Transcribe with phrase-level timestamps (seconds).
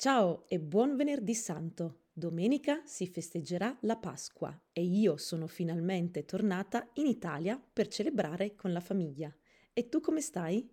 [0.00, 2.04] Ciao e buon venerdì santo!
[2.10, 8.72] Domenica si festeggerà la Pasqua e io sono finalmente tornata in Italia per celebrare con
[8.72, 9.30] la famiglia.
[9.74, 10.66] E tu come stai?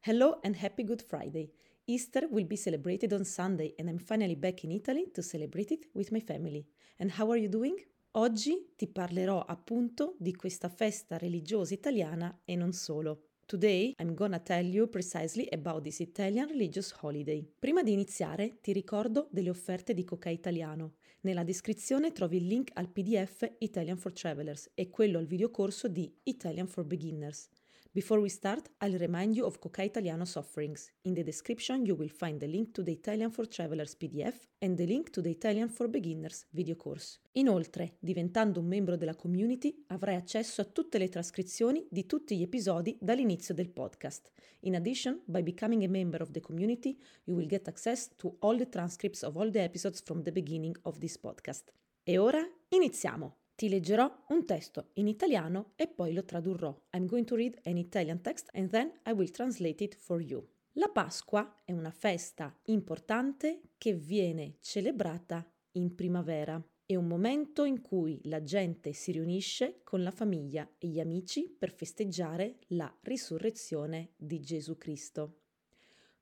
[0.00, 1.52] Hello and happy Good Friday!
[1.84, 5.88] Easter will be celebrated on Sunday and I'm finally back in Italy to celebrate it
[5.92, 6.66] with my family.
[6.96, 7.76] And how are you doing?
[8.14, 13.28] Oggi ti parlerò appunto di questa festa religiosa italiana e non solo.
[13.46, 17.46] Today I'm gonna tell you precisely about this Italian religious holiday.
[17.58, 20.94] Prima di iniziare ti ricordo delle offerte di Coca Italiano.
[21.20, 26.10] Nella descrizione trovi il link al PDF Italian for Travelers e quello al videocorso di
[26.22, 27.48] Italian for Beginners.
[27.94, 30.90] Before we start, I'll remind you of Coca Italiano's offerings.
[31.02, 34.78] In the description, you will find the link to the Italian for Travelers PDF and
[34.78, 37.20] the link to the Italian for Beginners video course.
[37.32, 42.42] Inoltre, diventando un membro della community, avrai accesso a tutte le trascrizioni di tutti gli
[42.42, 44.32] episodi dall'inizio del podcast.
[44.60, 48.56] In addition, by becoming a member of the community, you will get access to all
[48.56, 51.70] the transcripts of all the episodes from the beginning of this podcast.
[52.04, 53.41] E ora iniziamo!
[53.54, 56.76] Ti leggerò un testo in italiano e poi lo tradurrò.
[56.92, 60.46] I'm going to read an Italian text and then I will translate it for you.
[60.76, 66.62] La Pasqua è una festa importante che viene celebrata in primavera.
[66.84, 71.46] È un momento in cui la gente si riunisce con la famiglia e gli amici
[71.46, 75.40] per festeggiare la risurrezione di Gesù Cristo.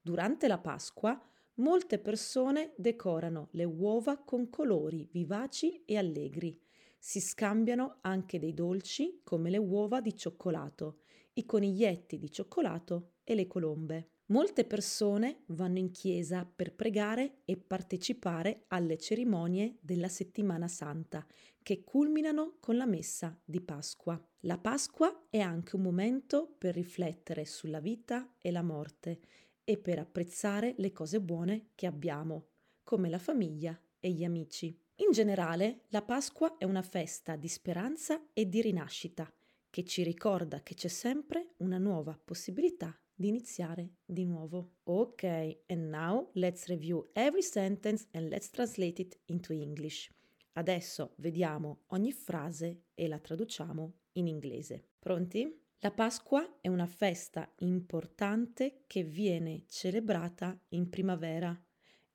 [0.01, 1.21] Durante la Pasqua
[1.55, 6.59] molte persone decorano le uova con colori vivaci e allegri
[7.03, 11.01] si scambiano anche dei dolci come le uova di cioccolato,
[11.33, 14.11] i coniglietti di cioccolato e le colombe.
[14.27, 21.27] Molte persone vanno in chiesa per pregare e partecipare alle cerimonie della settimana santa,
[21.63, 24.23] che culminano con la messa di Pasqua.
[24.41, 29.21] La Pasqua è anche un momento per riflettere sulla vita e la morte
[29.65, 32.51] e per apprezzare le cose buone che abbiamo,
[32.85, 34.79] come la famiglia e gli amici.
[35.01, 39.33] In generale, la Pasqua è una festa di speranza e di rinascita
[39.71, 44.75] che ci ricorda che c'è sempre una nuova possibilità di iniziare di nuovo.
[44.85, 50.11] Ok, and now let's review every sentence and let's translate it into English.
[50.53, 54.85] Adesso vediamo ogni frase e la traduciamo in inglese.
[54.99, 55.63] Pronti?
[55.79, 61.59] La Pasqua è una festa importante che viene celebrata in primavera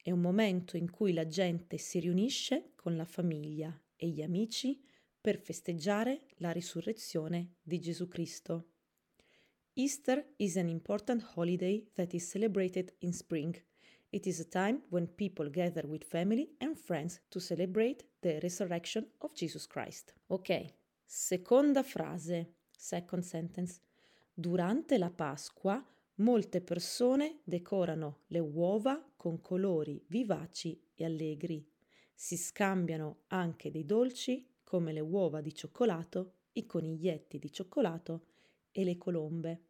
[0.06, 4.80] è un momento in cui la gente si riunisce con la famiglia e gli amici
[5.20, 8.74] per festeggiare la risurrezione di Gesù Cristo.
[9.74, 13.60] Easter is an important holiday that is celebrated in spring.
[14.10, 19.10] It is a time when people gather with family and friends to celebrate the resurrection
[19.18, 20.14] of Jesus Christ.
[20.28, 23.82] Ok, seconda frase, second sentence.
[24.32, 25.84] Durante la Pasqua
[26.18, 31.75] Molte persone decorano le uova con colori vivaci e allegri.
[32.16, 38.28] Si scambiano anche dei dolci come le uova di cioccolato, i coniglietti di cioccolato
[38.72, 39.66] e le colombe.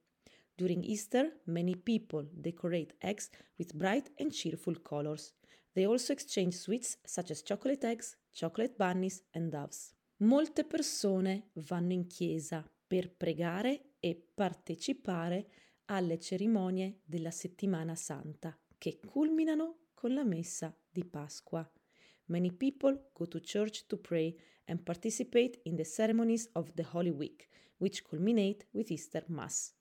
[0.54, 5.34] During Easter, many people decorate eggs with bright and cheerful colors.
[5.74, 9.94] They also exchange sweets such as chocolate eggs, chocolate bunnies and doves.
[10.18, 15.50] Molte persone vanno in chiesa per pregare e partecipare
[15.86, 21.70] alle cerimonie della settimana santa che culminano con la messa di Pasqua.
[22.28, 24.36] Many people go to church to pray
[24.66, 29.74] and participate in the ceremonies of the Holy Week, which culminate with Easter Mass.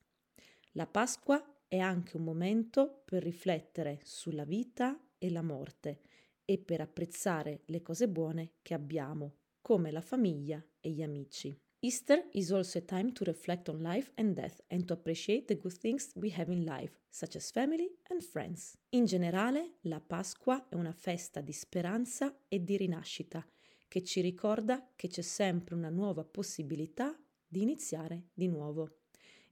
[0.72, 6.00] La Pasqua è anche un momento per riflettere sulla vita e la morte
[6.44, 11.58] e per apprezzare le cose buone che abbiamo, come la famiglia e gli amici.
[11.84, 15.54] Easter is also a time to reflect on life and death and to appreciate the
[15.54, 18.78] good things we have in life, such as family and friends.
[18.92, 23.46] In generale, la Pasqua è una festa di speranza e di rinascita
[23.86, 27.14] che ci ricorda che c'è sempre una nuova possibilità
[27.46, 29.00] di iniziare di nuovo.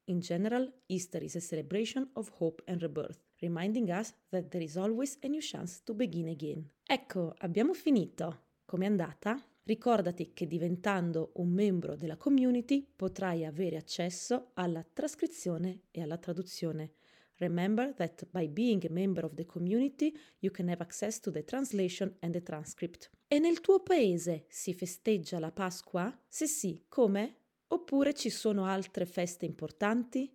[0.05, 4.79] In general, Easter is a celebration of hope and rebirth, reminding us that there is
[4.79, 6.67] always a new chance to begin again.
[6.87, 8.45] Ecco, abbiamo finito.
[8.65, 9.39] Com'è andata?
[9.65, 16.95] Ricordati che diventando un membro della community potrai avere accesso alla trascrizione e alla traduzione.
[17.37, 21.45] Remember that by being a member of the community you can have access to the
[21.45, 23.09] translation and the transcript.
[23.29, 26.13] E nel tuo paese si festeggia la Pasqua?
[26.27, 27.37] Se sì, come?
[27.69, 30.29] Oppure ci sono altre feste importanti?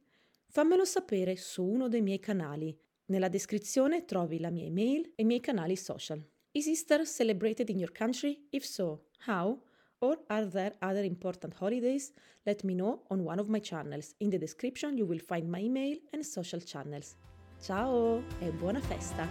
[0.47, 2.75] Fammelo sapere su uno dei miei canali.
[3.07, 6.25] Nella descrizione trovi la mia email e i miei canali social.
[6.51, 8.47] Is Easter celebrated in your country?
[8.49, 9.59] If so, how?
[9.99, 12.11] Or are there other important holidays?
[12.45, 14.13] Let me know on one of my channels.
[14.19, 17.15] In the description you will find my email and social channels.
[17.61, 19.27] Ciao e buona festa!